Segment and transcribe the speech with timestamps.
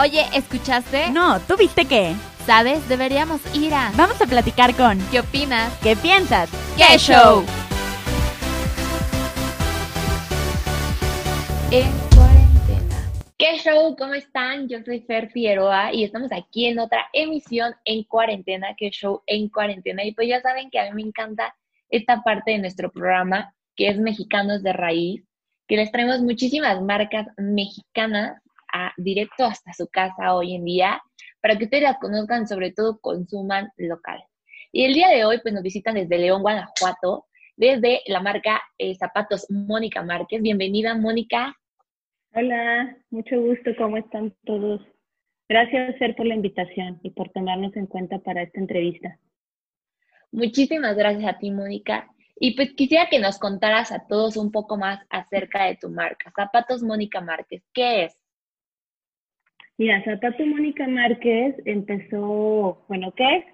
[0.00, 1.10] Oye, ¿escuchaste?
[1.10, 2.14] No, ¿tú viste qué?
[2.46, 2.88] ¿Sabes?
[2.88, 3.92] Deberíamos ir a...
[3.94, 4.98] Vamos a platicar con...
[5.10, 5.70] ¿Qué opinas?
[5.82, 6.50] ¿Qué piensas?
[6.78, 7.44] ¡Qué show!
[11.70, 13.12] En cuarentena.
[13.36, 13.94] ¿Qué show?
[13.94, 14.66] ¿Cómo están?
[14.66, 18.74] Yo soy Fer Figueroa y estamos aquí en otra emisión en cuarentena.
[18.78, 20.04] ¿Qué show en cuarentena?
[20.04, 21.54] Y pues ya saben que a mí me encanta
[21.90, 25.22] esta parte de nuestro programa que es Mexicanos de Raíz,
[25.68, 31.02] que les traemos muchísimas marcas mexicanas a, directo hasta su casa hoy en día,
[31.40, 34.22] para que ustedes las conozcan, sobre todo consuman local.
[34.72, 37.26] Y el día de hoy, pues nos visitan desde León, Guanajuato,
[37.56, 40.40] desde la marca eh, Zapatos Mónica Márquez.
[40.40, 41.54] Bienvenida, Mónica.
[42.34, 44.80] Hola, mucho gusto, ¿cómo están todos?
[45.48, 49.18] Gracias, Fer, por la invitación y por tomarnos en cuenta para esta entrevista.
[50.30, 52.08] Muchísimas gracias a ti, Mónica.
[52.36, 56.32] Y pues quisiera que nos contaras a todos un poco más acerca de tu marca,
[56.34, 57.62] Zapatos Mónica Márquez.
[57.74, 58.18] ¿Qué es?
[59.82, 63.44] Mira, Zapato Mónica Márquez empezó, bueno, ¿qué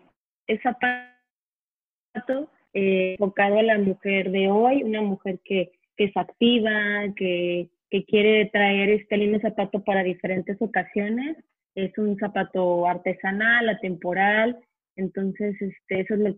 [0.47, 0.61] es?
[0.61, 6.71] Zapato eh, enfocado a la mujer de hoy, una mujer que, que es activa,
[7.17, 11.39] que, que quiere traer este lindo zapato para diferentes ocasiones.
[11.75, 14.59] Es un zapato artesanal, atemporal,
[14.97, 16.37] entonces este, eso es lo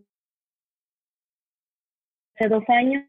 [2.37, 3.09] hace dos años,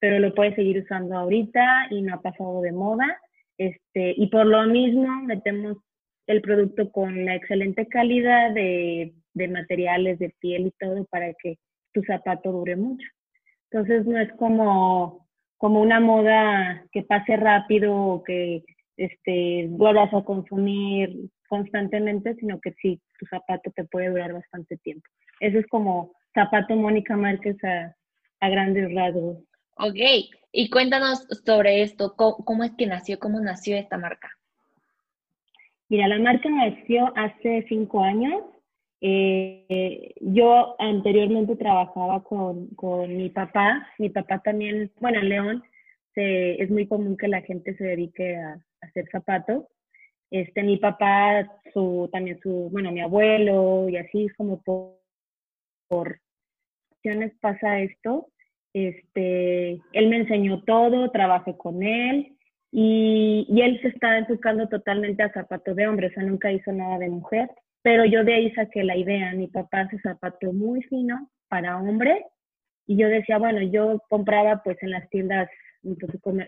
[0.00, 3.18] pero lo puedes seguir usando ahorita y no ha pasado de moda.
[3.56, 5.78] Este, y por lo mismo metemos
[6.26, 11.58] el producto con la excelente calidad de, de materiales, de piel y todo para que
[11.92, 13.06] tu zapato dure mucho.
[13.70, 18.64] Entonces no es como, como una moda que pase rápido o que
[18.96, 25.06] este, vuelvas a consumir constantemente, sino que sí, tu zapato te puede durar bastante tiempo.
[25.40, 27.94] Eso es como zapato Mónica Márquez a,
[28.48, 29.38] grandes rasgos.
[29.78, 29.96] Ok,
[30.52, 34.30] y cuéntanos sobre esto, ¿Cómo, ¿cómo, es que nació, cómo nació esta marca?
[35.94, 38.42] Mira, la marca nació hace cinco años.
[39.00, 43.86] Eh, yo anteriormente trabajaba con, con, mi papá.
[43.98, 45.62] Mi papá también, bueno, en León
[46.12, 49.66] se, es muy común que la gente se dedique a, hacer zapatos.
[50.32, 54.98] Este, mi papá, su, también su, bueno, mi abuelo y así como por,
[55.86, 56.18] por
[57.40, 58.32] pasa esto.
[58.72, 62.34] Este, él me enseñó todo, trabajé con él
[62.76, 66.98] y, él se estaba enfocando totalmente a zapatos de hombre, o sea, nunca hizo nada
[66.98, 67.48] de mujer,
[67.82, 72.26] pero yo de ahí saqué la idea, mi papá hace zapato muy fino para hombre
[72.88, 75.48] y yo decía, bueno, yo compraba pues en las tiendas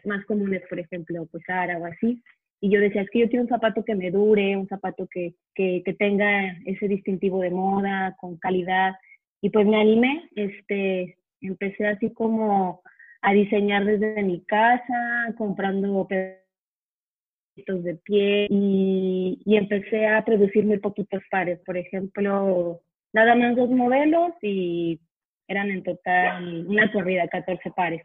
[0.04, 2.20] más comunes, por ejemplo, pues Zara o así,
[2.60, 5.34] y yo decía, es que yo quiero un zapato que me dure, un zapato que,
[5.54, 8.96] que, que tenga ese distintivo de moda, con calidad,
[9.40, 12.82] y pues me animé, este, empecé así como
[13.26, 20.78] a diseñar desde mi casa, comprando pedacitos de pie y, y empecé a producir muy
[20.78, 21.58] poquitos pares.
[21.66, 22.80] Por ejemplo,
[23.12, 25.00] nada más dos modelos y
[25.48, 28.04] eran en total una corrida, 14 pares.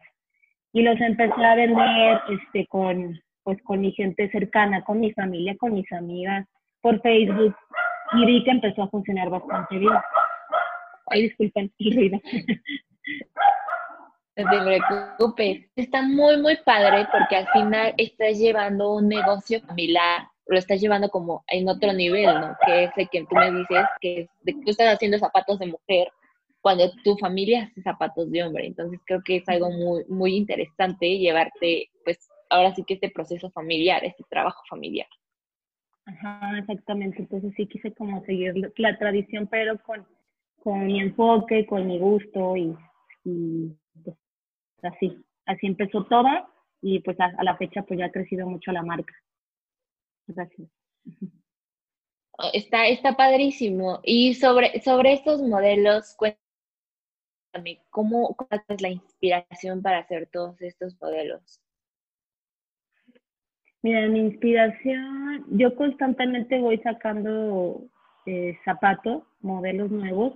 [0.72, 5.56] Y los empecé a vender este, con, pues, con mi gente cercana, con mi familia,
[5.56, 6.48] con mis amigas,
[6.80, 7.54] por Facebook.
[8.14, 9.92] Y vi que empezó a funcionar bastante bien.
[11.06, 12.20] Ay, disculpen el ruido.
[14.36, 14.80] No te
[15.18, 15.70] preocupes.
[15.76, 21.10] Está muy, muy padre porque al final estás llevando un negocio familiar, lo estás llevando
[21.10, 22.56] como en otro nivel, ¿no?
[22.64, 26.08] Que es el que tú me dices que tú estás haciendo zapatos de mujer
[26.62, 28.66] cuando tu familia hace zapatos de hombre.
[28.66, 33.50] Entonces creo que es algo muy, muy interesante llevarte, pues, ahora sí que este proceso
[33.50, 35.08] familiar, este trabajo familiar.
[36.06, 37.18] Ajá, exactamente.
[37.18, 40.06] Entonces sí quise como seguir la tradición, pero con,
[40.62, 42.74] con mi enfoque, con mi gusto y
[44.82, 46.28] así, así empezó todo
[46.80, 49.14] y pues a, a, la fecha pues ya ha crecido mucho la marca.
[50.26, 50.68] Gracias.
[52.52, 54.00] Está, está padrísimo.
[54.02, 61.00] Y sobre, sobre estos modelos, cuéntame, ¿cómo, ¿cuál es la inspiración para hacer todos estos
[61.00, 61.60] modelos?
[63.82, 67.82] Mira, mi inspiración, yo constantemente voy sacando
[68.26, 70.34] eh, zapatos, modelos nuevos.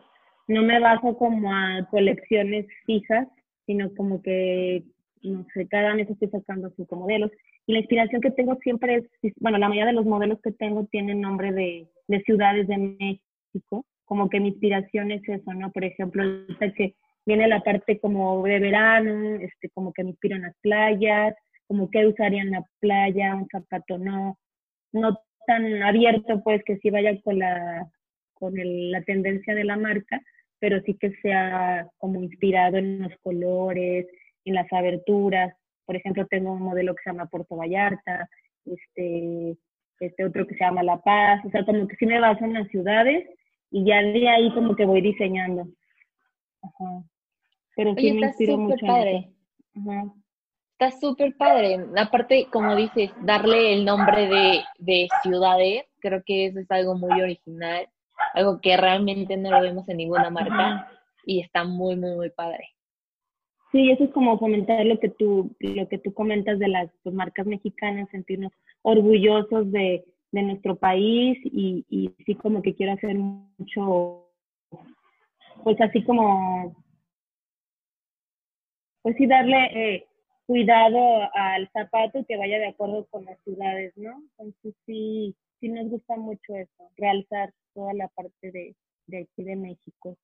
[0.48, 3.28] No me baso como a colecciones fijas,
[3.66, 4.84] sino como que,
[5.22, 7.30] no sé, cada mes estoy sacando cinco modelos.
[7.66, 10.86] Y la inspiración que tengo siempre es, bueno, la mayoría de los modelos que tengo
[10.86, 15.72] tienen nombre de, de ciudades de México, como que mi inspiración es eso, ¿no?
[15.72, 16.22] Por ejemplo,
[16.76, 16.94] que
[17.26, 21.34] viene la parte como de verano, este, como que me inspiro en las playas,
[21.66, 24.38] como que usaría en la playa, un zapato no,
[24.92, 27.90] no tan abierto, pues que sí vaya con la,
[28.34, 30.22] con el, la tendencia de la marca,
[30.58, 34.06] pero sí que sea como inspirado en los colores,
[34.44, 35.54] en las aberturas.
[35.84, 38.28] Por ejemplo, tengo un modelo que se llama Puerto Vallarta,
[38.64, 39.56] este,
[40.00, 42.54] este otro que se llama La Paz, o sea, como que sí me baso en
[42.54, 43.28] las ciudades
[43.70, 45.66] y ya de ahí como que voy diseñando.
[46.62, 47.04] Ajá.
[47.76, 48.86] Pero sí me inspiro mucho.
[48.86, 49.30] Padre.
[49.76, 50.12] Ajá.
[50.78, 51.78] Está súper padre.
[51.96, 57.18] Aparte, como dices, darle el nombre de, de ciudades, creo que eso es algo muy
[57.22, 57.88] original,
[58.34, 60.90] algo que realmente no lo vemos en ninguna marca
[61.24, 62.70] y está muy, muy, muy padre.
[63.72, 67.14] Sí, eso es como fomentar lo que tú, lo que tú comentas de las pues,
[67.14, 68.52] marcas mexicanas, sentirnos
[68.82, 74.30] orgullosos de, de nuestro país y, y sí como que quiero hacer mucho,
[75.64, 76.76] pues así como,
[79.02, 80.06] pues sí darle eh,
[80.46, 84.22] cuidado al zapato que vaya de acuerdo con las ciudades, ¿no?
[84.38, 88.76] Entonces sí, sí nos gusta mucho eso, realzar toda la parte de,
[89.06, 90.16] de aquí de México.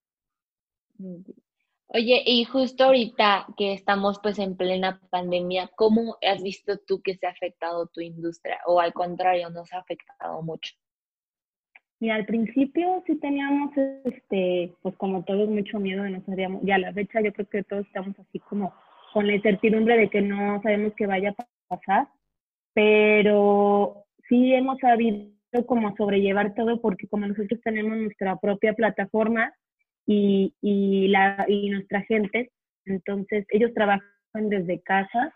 [1.94, 7.17] Oye, y justo ahorita que estamos pues en plena pandemia, ¿cómo has visto tú que
[7.17, 10.73] se ha afectado tu industria o al contrario, nos ha afectado mucho?
[12.00, 16.76] Mira, al principio sí teníamos, este, pues como todos, mucho miedo de no sabíamos, ya
[16.76, 18.75] a la fecha yo creo que todos estamos así como
[19.12, 22.08] con la incertidumbre de que no sabemos qué vaya a pasar,
[22.73, 25.29] pero sí hemos sabido
[25.67, 29.52] como sobrellevar todo porque como nosotros tenemos nuestra propia plataforma,
[30.06, 32.50] y, y, la, y nuestra gente.
[32.84, 34.02] Entonces, ellos trabajan
[34.32, 35.34] desde casa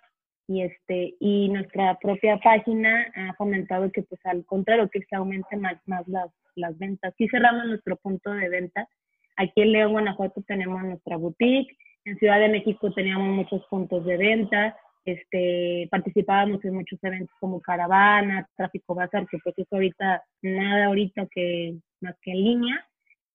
[0.48, 5.60] y, este, y nuestra propia página ha fomentado que, pues, al contrario, que se aumenten
[5.60, 7.14] más, más las, las ventas.
[7.19, 8.88] Sí cerramos nuestro punto de venta.
[9.37, 11.76] Aquí en León, Guanajuato, tenemos nuestra boutique.
[12.04, 14.76] En Ciudad de México teníamos muchos puntos de venta.
[15.06, 21.26] Este, participábamos en muchos eventos como caravana, tráfico bazar, que pues es ahorita nada ahorita
[21.30, 22.86] que más que en línea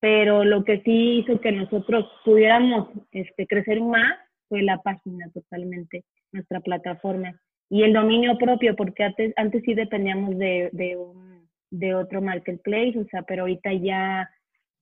[0.01, 4.17] pero lo que sí hizo que nosotros pudiéramos este, crecer más
[4.49, 6.03] fue la página totalmente,
[6.33, 7.39] nuestra plataforma.
[7.69, 12.97] Y el dominio propio, porque antes, antes sí dependíamos de, de, un, de otro marketplace,
[12.97, 14.27] o sea, pero ahorita ya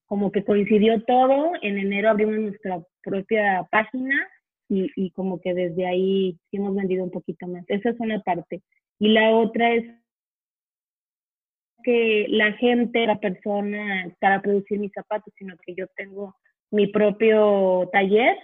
[0.06, 4.16] como que coincidió todo, en enero abrimos nuestra propia página
[4.70, 7.66] y, y como que desde ahí sí hemos vendido un poquito más.
[7.68, 8.62] Esa es una parte.
[9.00, 9.86] Y la otra es
[11.84, 16.36] que la gente, la persona para producir mis zapatos, sino que yo tengo
[16.72, 18.38] mi propio taller.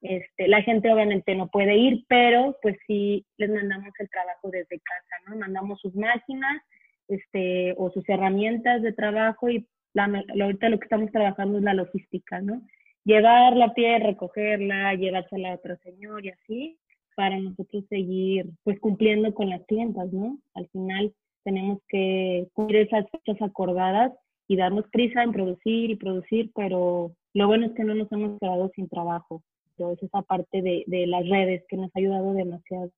[0.00, 4.80] Este, la gente obviamente no puede ir, pero pues sí les mandamos el trabajo desde
[4.80, 5.36] casa, ¿no?
[5.36, 6.60] Mandamos sus máquinas
[7.06, 11.74] este, o sus herramientas de trabajo y la, ahorita lo que estamos trabajando es la
[11.74, 12.62] logística, ¿no?
[13.04, 16.78] Llevar la piel, recogerla, llevársela a otro señor y así,
[17.16, 20.38] para nosotros seguir pues cumpliendo con las clientas, ¿no?
[20.54, 21.12] Al final
[21.44, 24.12] tenemos que cumplir esas fechas acordadas
[24.48, 28.38] y darnos prisa en producir y producir, pero lo bueno es que no nos hemos
[28.38, 29.42] quedado sin trabajo.
[29.76, 32.90] Entonces, esa parte de, de las redes que nos ha ayudado demasiado.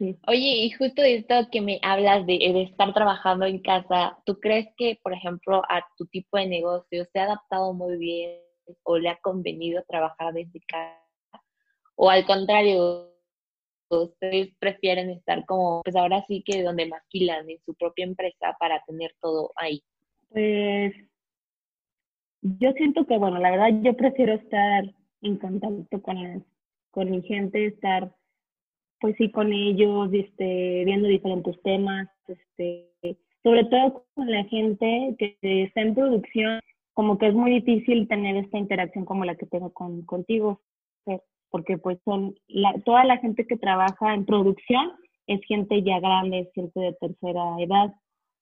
[0.00, 0.18] Sí.
[0.28, 4.40] Oye, y justo de esto que me hablas de, de, estar trabajando en casa, ¿tú
[4.40, 8.40] crees que, por ejemplo, a tu tipo de negocio se ha adaptado muy bien
[8.84, 10.96] o le ha convenido trabajar desde casa?
[11.96, 13.10] O al contrario,
[13.90, 18.82] ustedes prefieren estar como, pues ahora sí que donde maquilan en su propia empresa para
[18.86, 19.82] tener todo ahí?
[20.30, 20.94] Pues
[22.40, 24.84] yo siento que, bueno, la verdad yo prefiero estar
[25.20, 26.46] en contacto con,
[26.90, 28.10] con mi gente, estar
[29.00, 32.90] pues sí con ellos, este, viendo diferentes temas, este,
[33.42, 36.60] sobre todo con la gente que está en producción,
[36.92, 40.60] como que es muy difícil tener esta interacción como la que tengo con, contigo
[41.50, 44.92] porque pues son la, toda la gente que trabaja en producción
[45.26, 47.92] es gente ya grande, es gente de tercera edad.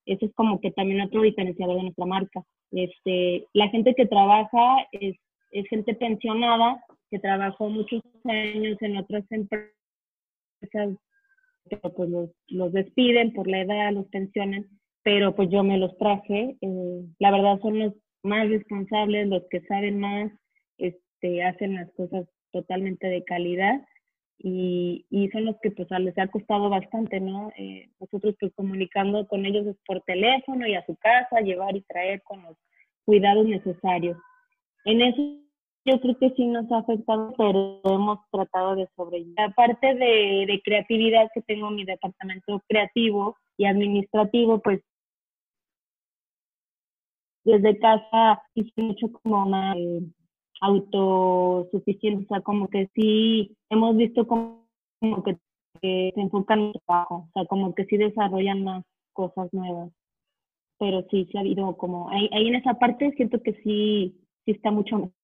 [0.07, 2.43] Eso es como que también otro diferenciador de nuestra marca.
[2.71, 5.17] Este, la gente que trabaja es,
[5.51, 9.75] es gente pensionada, que trabajó muchos años en otras empresas,
[10.61, 12.09] pero pues
[12.49, 14.67] los, despiden por la edad, los pensionan,
[15.03, 16.57] pero pues yo me los traje.
[16.61, 20.33] Eh, la verdad son los más responsables, los que saben más,
[20.79, 23.81] este, hacen las cosas totalmente de calidad
[24.39, 27.51] y, y son los que pues les ha costado bastante, ¿no?
[27.57, 31.83] Eh, nosotros pues comunicando con ellos es por teléfono y a su casa, llevar y
[31.83, 32.57] traer con los
[33.05, 34.17] cuidados necesarios.
[34.85, 35.23] En eso
[35.89, 39.51] yo creo que sí nos ha afectado, pero hemos tratado de sobrellevar.
[39.51, 44.81] Aparte de, de creatividad que tengo mi departamento creativo y administrativo, pues
[47.45, 49.77] desde casa hice mucho como más
[50.61, 54.67] autosuficiente, o sea, como que sí hemos visto como,
[55.25, 55.39] que,
[55.81, 59.91] se enfocan en el trabajo, o sea, como que sí desarrollan más cosas nuevas.
[60.79, 64.53] Pero sí, sí ha habido como, ahí, ahí en esa parte siento que sí, sí
[64.53, 65.18] está mucho mejor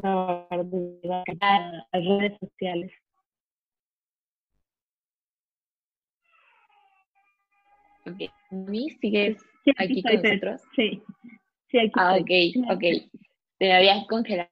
[0.00, 0.66] trabajar
[1.40, 2.92] a las redes sociales.
[8.06, 9.36] Ok, ¿mí sigues
[9.76, 10.62] aquí, con nosotros?
[10.76, 11.02] Sí,
[11.70, 12.30] sí, aquí Ah, ok,
[12.72, 12.82] ok.
[13.58, 14.48] Te habías congelado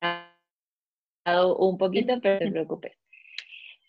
[1.59, 2.93] un poquito, pero no te preocupes.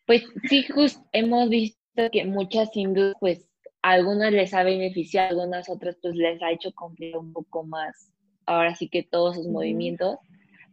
[0.05, 1.79] Pues sí, justo hemos visto
[2.11, 3.49] que muchas industrias, pues
[3.81, 7.63] a algunas les ha beneficiado, a algunas otras pues les ha hecho cumplir un poco
[7.63, 8.11] más,
[8.45, 10.17] ahora sí que todos sus movimientos,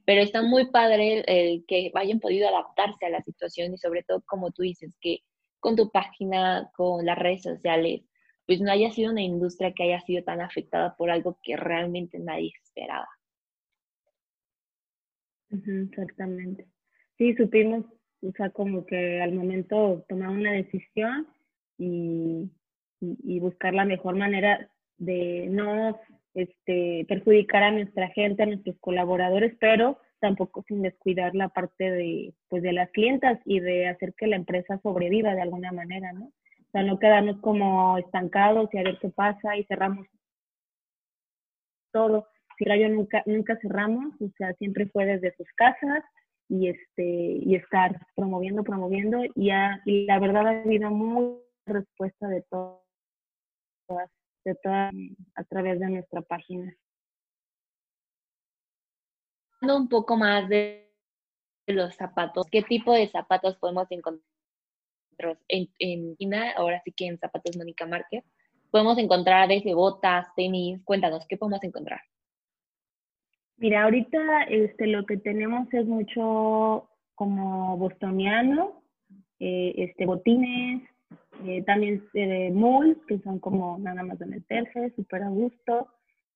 [0.04, 4.23] pero está muy padre el, que hayan podido adaptarse a la situación y sobre todo,
[4.26, 5.21] como tú dices, que
[5.61, 8.02] con tu página, con las redes sociales,
[8.47, 12.18] pues no haya sido una industria que haya sido tan afectada por algo que realmente
[12.18, 13.09] nadie esperaba.
[15.50, 16.66] exactamente.
[17.16, 17.85] Sí, supimos,
[18.23, 21.28] o sea, como que al momento tomar una decisión
[21.78, 22.50] y,
[23.00, 24.68] y, buscar la mejor manera
[24.99, 26.00] de no
[26.35, 32.35] este, perjudicar a nuestra gente, a nuestros colaboradores, pero tampoco sin descuidar la parte de,
[32.49, 36.27] pues, de las clientas y de hacer que la empresa sobreviva de alguna manera, ¿no?
[36.27, 40.07] O sea, no quedarnos como estancados y a ver qué pasa y cerramos
[41.93, 42.27] todo.
[42.57, 46.05] Si yo nunca, nunca cerramos, o sea, siempre fue desde sus casas
[46.49, 49.51] y este, y estar promoviendo, promoviendo, y,
[49.87, 54.11] y la verdad ha habido muy respuesta de todas,
[54.45, 54.93] de todas
[55.35, 56.77] a través de nuestra página.
[59.61, 60.93] Un poco más de
[61.67, 64.25] los zapatos, ¿qué tipo de zapatos podemos encontrar
[65.49, 66.53] en, en China?
[66.57, 68.25] Ahora sí que en Zapatos Mónica Márquez.
[68.71, 72.01] Podemos encontrar desde botas, tenis, cuéntanos, ¿qué podemos encontrar?
[73.59, 78.83] Mira, ahorita este, lo que tenemos es mucho como bostoniano,
[79.39, 80.83] eh, este, botines,
[81.45, 85.89] eh, también eh, malls, que son como nada más de meterse, súper a gusto.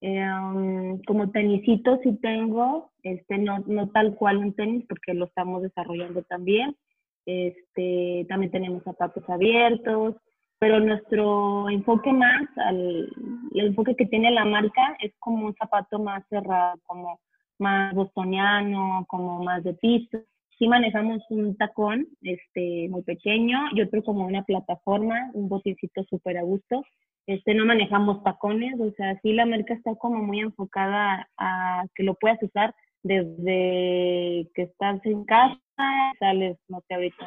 [0.02, 5.62] Um, como tenisitos sí tengo, este, no, no tal cual un tenis porque lo estamos
[5.62, 6.76] desarrollando también.
[7.24, 10.16] Este, también tenemos zapatos abiertos,
[10.58, 13.10] pero nuestro enfoque más, al,
[13.54, 17.20] el enfoque que tiene la marca es como un zapato más cerrado, como
[17.58, 20.18] más bostoniano, como más de piso
[20.58, 26.38] sí manejamos un tacón este, muy pequeño y otro como una plataforma, un boticito súper
[26.38, 26.82] a gusto.
[27.26, 32.04] Este, no manejamos tacones, o sea, sí la marca está como muy enfocada a que
[32.04, 32.72] lo puedas usar
[33.02, 35.58] desde que estás en casa,
[36.20, 37.26] sales, no sé, ahorita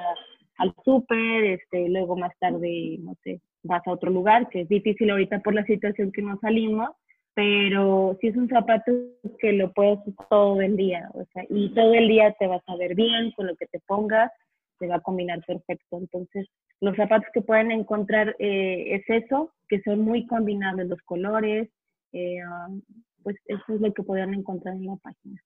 [0.57, 5.09] al súper, este, luego más tarde, no sé, vas a otro lugar, que es difícil
[5.09, 6.89] ahorita por la situación que nos salimos,
[7.33, 8.91] pero si es un zapato
[9.39, 12.63] que lo puedes usar todo el día, o sea, y todo el día te vas
[12.67, 14.31] a ver bien con lo que te pongas,
[14.79, 15.97] te va a combinar perfecto.
[15.97, 16.47] Entonces,
[16.81, 21.69] los zapatos que pueden encontrar eh, es eso, que son muy combinables los colores,
[22.13, 22.81] eh, um,
[23.23, 25.41] pues eso es lo que podrían encontrar en la página.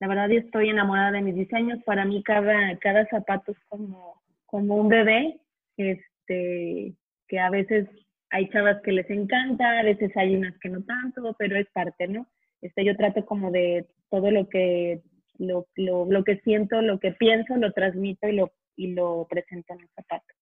[0.00, 4.20] La verdad yo estoy enamorada de mis diseños, para mí cada, cada zapato es como,
[4.46, 5.40] como un bebé,
[5.76, 6.94] este,
[7.26, 7.88] que a veces
[8.34, 12.08] hay chavas que les encanta, a veces hay unas que no tanto, pero es parte,
[12.08, 12.26] ¿no?
[12.60, 15.02] Este, yo trato como de todo lo que,
[15.38, 19.74] lo, lo, lo que siento, lo que pienso, lo transmito y lo, y lo presento
[19.74, 20.34] en el zapato.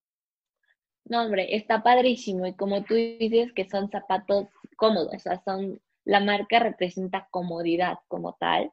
[1.05, 2.47] No, hombre, está padrísimo.
[2.47, 7.99] Y como tú dices que son zapatos cómodos, o sea, son, la marca representa comodidad
[8.09, 8.73] como tal.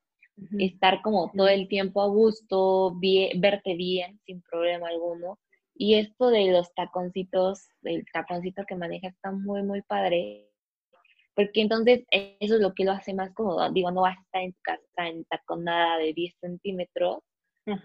[0.58, 2.98] Estar como todo el tiempo a gusto,
[3.36, 5.38] verte bien, sin problema alguno.
[5.82, 10.50] Y esto de los taconcitos, el taconcito que maneja está muy, muy padre.
[11.34, 13.72] Porque entonces eso es lo que lo hace más cómodo.
[13.72, 17.20] Digo, no vas a estar en tu casa en taconada de 10 centímetros,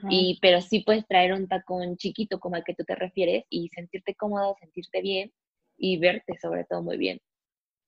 [0.08, 3.68] y, pero sí puedes traer un tacón chiquito como al que tú te refieres y
[3.68, 5.30] sentirte cómodo, sentirte bien
[5.76, 7.20] y verte sobre todo muy bien.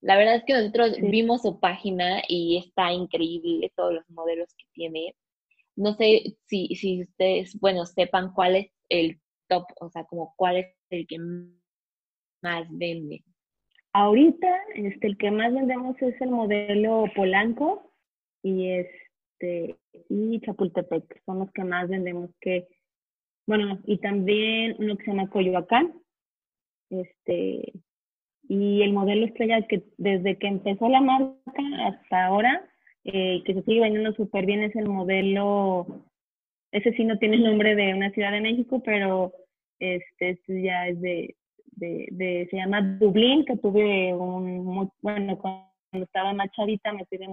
[0.02, 4.66] La verdad es que nosotros vimos su página y está increíble todos los modelos que
[4.72, 5.16] tiene.
[5.74, 9.18] No sé si, si ustedes, bueno, sepan cuál es el
[9.48, 9.64] top?
[9.80, 11.18] O sea, como cuál es el que
[12.42, 13.22] más vende.
[13.92, 17.92] Ahorita, este, el que más vendemos es el modelo Polanco
[18.42, 19.76] y este
[20.08, 22.66] y Chapultepec, son los que más vendemos que,
[23.46, 25.94] bueno, y también uno que se llama Coyoacán,
[26.90, 27.72] este,
[28.48, 32.68] y el modelo estrella que desde que empezó la marca hasta ahora,
[33.04, 36.05] eh, que se sigue vendiendo súper bien, es el modelo
[36.76, 39.32] ese sí no tiene el nombre de una ciudad de México, pero
[39.78, 41.34] este, este ya es de,
[41.72, 47.28] de, se llama Dublín, que tuve un, bueno, cuando estaba más chavita me fui de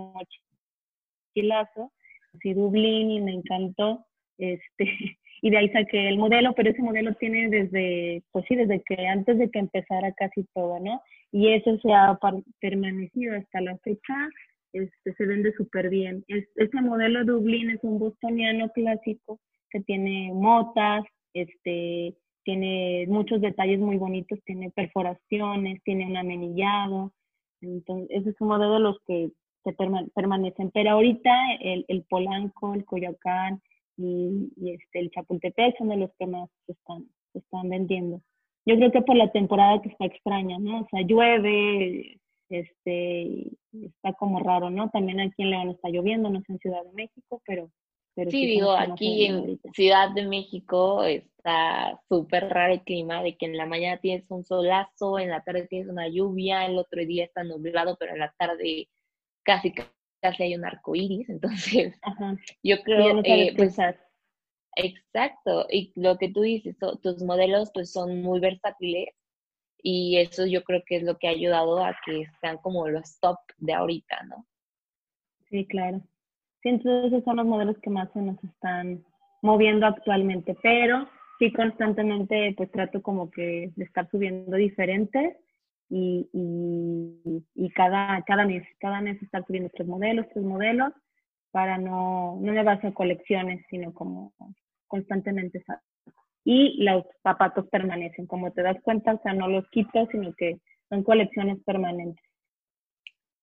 [1.35, 1.91] mochilazo,
[2.41, 4.05] sí, Dublín y me encantó,
[4.37, 4.63] este,
[5.41, 9.07] y de ahí saqué el modelo, pero ese modelo tiene desde, pues sí, desde que
[9.07, 11.01] antes de que empezara casi todo, ¿no?
[11.33, 12.17] Y eso se ha
[12.61, 14.29] permanecido hasta la fecha,
[14.73, 16.23] este, se vende súper bien.
[16.27, 19.39] Es, ese modelo Dublín es un bostoniano clásico
[19.69, 21.03] que tiene motas,
[21.33, 27.13] este, tiene muchos detalles muy bonitos, tiene perforaciones, tiene un amenillado.
[27.61, 29.29] Entonces, ese es un modelo de los que
[29.63, 29.73] se
[30.13, 30.71] permanecen.
[30.71, 33.61] Pero ahorita el, el Polanco, el Coyoacán
[33.97, 38.21] y, este, el Chapultepec son de los que más se están, se están vendiendo.
[38.65, 40.81] Yo creo que por la temporada que está extraña, ¿no?
[40.81, 42.19] O sea, llueve,
[42.53, 44.89] este, está como raro, ¿no?
[44.89, 47.71] También aquí en León está lloviendo, no sé en Ciudad de México, pero...
[48.15, 53.47] pero sí, digo, aquí en Ciudad de México está súper raro el clima, de que
[53.47, 57.25] en la mañana tienes un solazo, en la tarde tienes una lluvia, el otro día
[57.25, 58.87] está nublado, pero en la tarde
[59.43, 59.73] casi
[60.21, 61.99] casi hay un arco iris, entonces
[62.63, 63.77] yo creo que eh, pues,
[64.75, 69.09] exacto, y lo que tú dices, tus modelos pues son muy versátiles
[69.83, 73.19] y eso yo creo que es lo que ha ayudado a que sean como los
[73.19, 74.47] top de ahorita, ¿no?
[75.49, 76.01] Sí, claro.
[76.61, 79.03] Sí, entonces esos son los modelos que más se nos están
[79.41, 85.35] moviendo actualmente, pero sí constantemente pues trato como que de estar subiendo diferentes
[85.89, 90.93] y, y, y, cada, cada mes, cada mes estar subiendo tres modelos, tres modelos,
[91.51, 94.33] para no, no me base a colecciones, sino como
[94.87, 95.63] constantemente
[96.45, 98.27] y los zapatos permanecen.
[98.27, 100.59] Como te das cuenta, o sea, no los quito, sino que
[100.89, 102.23] son colecciones permanentes.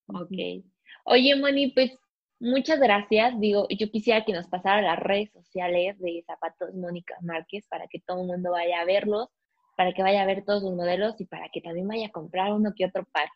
[0.06, 0.64] Ok.
[1.04, 1.92] Oye, Moni, pues
[2.40, 3.38] muchas gracias.
[3.40, 8.00] Digo, yo quisiera que nos pasara las redes sociales de Zapatos Mónica Márquez para que
[8.00, 9.28] todo el mundo vaya a verlos,
[9.76, 12.52] para que vaya a ver todos sus modelos y para que también vaya a comprar
[12.52, 13.28] uno que otro par.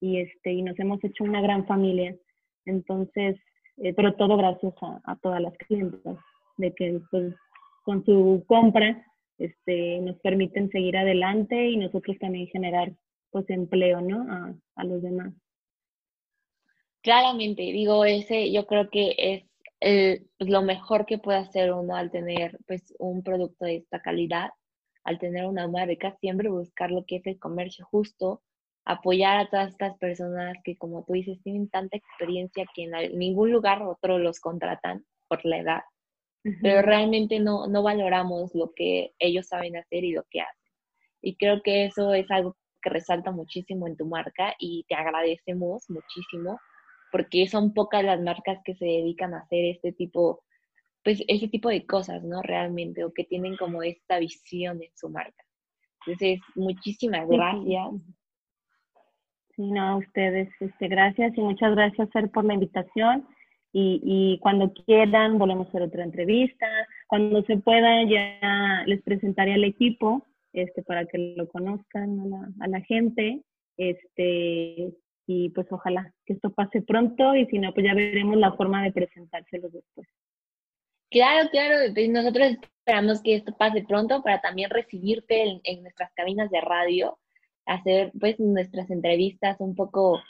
[0.00, 2.16] y, este, y nos hemos hecho una gran familia.
[2.64, 3.36] Entonces,
[3.78, 6.00] eh, pero todo gracias a, todas las clientes,
[6.56, 7.34] de que pues,
[7.84, 9.04] con su compra
[9.38, 12.92] este, nos permiten seguir adelante y nosotros también generar
[13.30, 14.22] pues empleo, ¿no?
[14.32, 15.32] A, a los demás.
[17.02, 19.44] Claramente, digo, ese yo creo que es
[20.38, 24.50] pues, lo mejor que puede hacer uno al tener pues un producto de esta calidad,
[25.04, 28.42] al tener una marca, siempre buscar lo que es el comercio justo,
[28.86, 33.52] apoyar a todas estas personas que, como tú dices, tienen tanta experiencia que en ningún
[33.52, 35.80] lugar otro los contratan por la edad,
[36.62, 40.72] pero realmente no, no valoramos lo que ellos saben hacer y lo que hacen.
[41.20, 45.90] Y creo que eso es algo que resalta muchísimo en tu marca y te agradecemos
[45.90, 46.60] muchísimo
[47.10, 50.44] porque son pocas las marcas que se dedican a hacer este tipo,
[51.02, 52.40] pues ese tipo de cosas, ¿no?
[52.42, 55.44] Realmente, o que tienen como esta visión en su marca.
[56.06, 57.64] Entonces, muchísimas gracias.
[57.64, 58.15] Sí,
[59.56, 63.26] no, a ustedes, este, gracias y muchas gracias, por la invitación.
[63.72, 66.66] Y, y, cuando quieran, volvemos a hacer otra entrevista.
[67.08, 72.48] Cuando se pueda, ya les presentaré al equipo este, para que lo conozcan a la,
[72.60, 73.42] a la gente.
[73.76, 74.94] Este,
[75.26, 78.82] y pues ojalá que esto pase pronto y si no, pues ya veremos la forma
[78.82, 80.08] de presentárselos después.
[81.10, 81.76] Claro, claro,
[82.08, 87.18] nosotros esperamos que esto pase pronto para también recibirte en nuestras cabinas de radio
[87.66, 90.20] hacer pues nuestras entrevistas un poco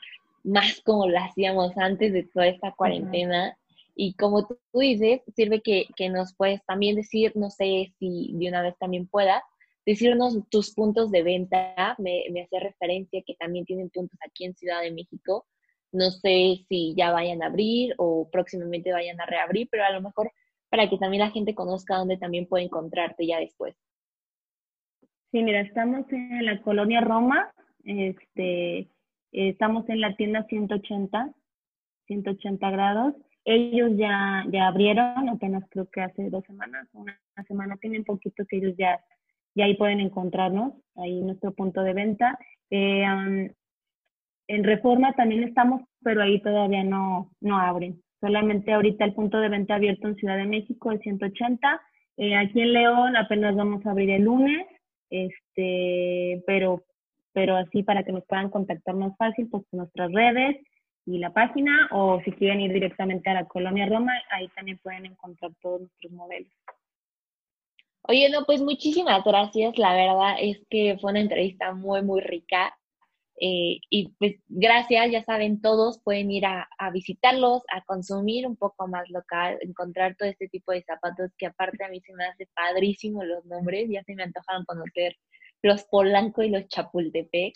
[0.44, 3.56] más como lo hacíamos antes de toda esta cuarentena.
[3.94, 8.48] Y como tú, dices, sirve que, que, nos puedes también decir, no sé si de
[8.48, 9.42] una vez también puedas,
[9.86, 11.94] decirnos tus puntos de venta.
[11.98, 15.46] Me, me hace referencia que también tienen puntos aquí en Ciudad de México.
[15.92, 20.02] no sé si ya vayan a abrir o próximamente vayan a reabrir, pero a lo
[20.02, 20.30] mejor
[20.68, 23.76] para que también la gente conozca dónde también puede encontrarte ya después.
[25.36, 27.52] Sí, mira, estamos en la colonia Roma,
[27.84, 28.88] este,
[29.32, 31.30] estamos en la tienda 180,
[32.06, 33.12] 180 grados.
[33.44, 38.56] Ellos ya, ya abrieron, apenas creo que hace dos semanas, una, semana, tienen poquito que
[38.56, 38.98] ellos ya,
[39.54, 42.38] ya ahí pueden encontrarnos, ahí nuestro punto de venta.
[42.70, 43.04] Eh,
[44.48, 48.02] en Reforma también estamos, pero ahí todavía no, no abren.
[48.22, 51.82] Solamente ahorita el punto de venta abierto en Ciudad de México es 180.
[52.16, 54.66] Eh, aquí en León apenas vamos a abrir el lunes,
[55.10, 56.84] este, pero,
[57.32, 60.56] pero así para que nos puedan contactar más fácil, pues nuestras redes
[61.06, 65.06] y la página, o si quieren ir directamente a la Colonia Roma, ahí también pueden
[65.06, 66.52] encontrar todos nuestros modelos.
[68.08, 69.78] Oye, no, pues muchísimas gracias.
[69.78, 72.76] La verdad es que fue una entrevista muy, muy rica.
[73.38, 78.88] Eh, y pues gracias, ya saben, todos pueden ir a, visitarlos, a consumir un poco
[78.88, 82.48] más local, encontrar todo este tipo de zapatos que aparte a mí se me hace
[82.54, 85.16] padrísimo los nombres, ya se me antojaron conocer
[85.62, 87.54] los Polanco y los Chapultepec.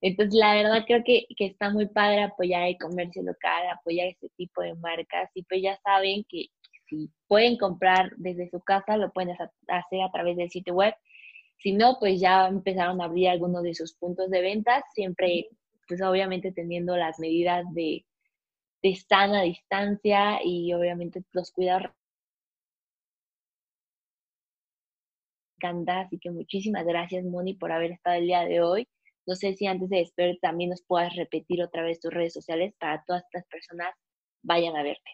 [0.00, 4.30] Entonces, la verdad creo que, que está muy padre apoyar el comercio local, apoyar este
[4.36, 6.46] tipo de marcas y pues ya saben que
[6.88, 9.36] si pueden comprar desde su casa, lo pueden
[9.68, 10.94] hacer a través del sitio web
[11.62, 15.48] si no, pues ya empezaron a abrir algunos de sus puntos de ventas, siempre,
[15.86, 18.04] pues obviamente teniendo las medidas de,
[18.82, 21.92] de sana distancia y obviamente los cuidados.
[25.86, 28.88] Así que muchísimas gracias, Moni, por haber estado el día de hoy.
[29.26, 32.74] No sé si antes de despedir también nos puedas repetir otra vez tus redes sociales
[32.80, 33.94] para todas estas personas
[34.42, 35.10] vayan a verte.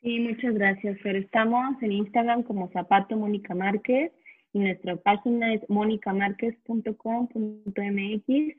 [0.00, 1.16] Sí, muchas gracias, Fer.
[1.16, 4.12] Estamos en Instagram como Zapato Mónica Márquez
[4.58, 8.56] nuestra página es monicamarquez.com.mx.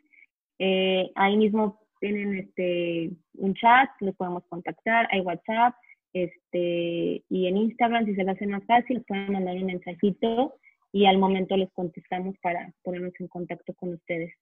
[0.59, 5.75] Eh, ahí mismo tienen este un chat, les podemos contactar, hay WhatsApp,
[6.13, 10.55] este, y en Instagram, si se les hace más fácil, pueden mandar un mensajito
[10.91, 14.33] y al momento les contestamos para ponernos en contacto con ustedes.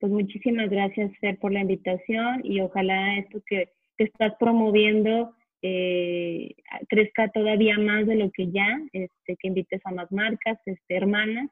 [0.00, 6.54] Pues muchísimas gracias, Fer, por la invitación y ojalá esto que, que estás promoviendo eh,
[6.88, 11.50] crezca todavía más de lo que ya, este, que invites a más marcas, este, hermanas,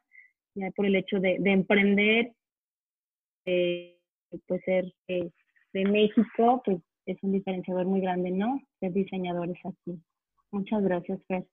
[0.55, 2.33] ya por el hecho de, emprender,
[3.45, 3.99] eh,
[4.47, 5.31] pues ser eh,
[5.73, 8.61] de México, pues es un diferenciador muy grande, ¿no?
[8.81, 10.01] Ser diseñadores así.
[10.51, 11.45] Muchas gracias, Fer.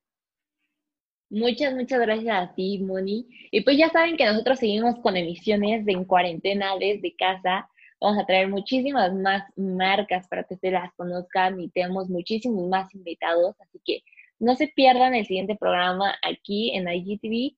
[1.30, 3.28] Muchas, muchas gracias a ti, Moni.
[3.52, 7.68] Y pues ya saben que nosotros seguimos con emisiones de en cuarentena desde casa.
[8.04, 12.94] Vamos a traer muchísimas más marcas para que ustedes las conozcan y tenemos muchísimos más
[12.94, 13.56] invitados.
[13.62, 14.04] Así que
[14.39, 17.56] no se pierdan el siguiente programa aquí en IGTV.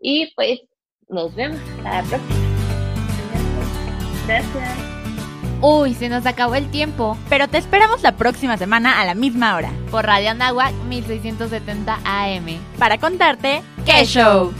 [0.00, 0.60] Y pues
[1.08, 1.58] nos vemos.
[1.78, 2.48] Hasta la próxima.
[4.28, 4.78] Gracias.
[5.60, 9.56] Uy, se nos acabó el tiempo, pero te esperamos la próxima semana a la misma
[9.56, 12.46] hora por Radio Anáhuac 1670 AM
[12.78, 14.52] para contarte qué show.